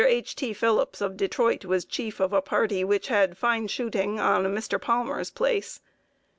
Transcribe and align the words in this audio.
H. 0.03 0.35
T. 0.35 0.51
Phillips 0.51 0.99
of 0.99 1.15
Detroit 1.15 1.63
was 1.63 1.85
chief 1.85 2.19
of 2.19 2.33
a 2.33 2.41
party 2.41 2.83
which 2.83 3.09
had 3.09 3.37
fine 3.37 3.67
shooting 3.67 4.19
on 4.19 4.47
a 4.47 4.49
Mr. 4.49 4.81
Palmer's 4.81 5.29
place. 5.29 5.79